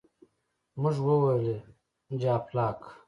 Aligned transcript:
موږ 0.81 0.95
وویل، 1.05 1.47
جاپلاک. 2.21 2.79